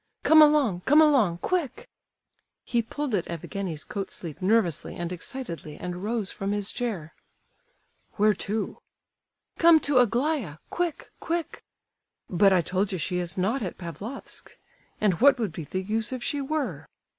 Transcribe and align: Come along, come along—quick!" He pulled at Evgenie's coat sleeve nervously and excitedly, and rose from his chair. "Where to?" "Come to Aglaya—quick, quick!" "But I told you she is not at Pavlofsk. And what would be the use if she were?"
Come 0.23 0.41
along, 0.41 0.81
come 0.87 0.99
along—quick!" 0.99 1.87
He 2.63 2.81
pulled 2.81 3.13
at 3.13 3.27
Evgenie's 3.27 3.83
coat 3.83 4.09
sleeve 4.09 4.41
nervously 4.41 4.95
and 4.95 5.11
excitedly, 5.13 5.77
and 5.77 6.03
rose 6.03 6.31
from 6.31 6.53
his 6.53 6.71
chair. 6.71 7.13
"Where 8.13 8.33
to?" 8.33 8.79
"Come 9.59 9.79
to 9.81 9.99
Aglaya—quick, 9.99 11.11
quick!" 11.19 11.63
"But 12.27 12.51
I 12.51 12.61
told 12.61 12.91
you 12.91 12.97
she 12.97 13.19
is 13.19 13.37
not 13.37 13.61
at 13.61 13.77
Pavlofsk. 13.77 14.57
And 14.99 15.21
what 15.21 15.37
would 15.37 15.51
be 15.51 15.65
the 15.65 15.83
use 15.83 16.11
if 16.11 16.23
she 16.23 16.41
were?" 16.41 16.87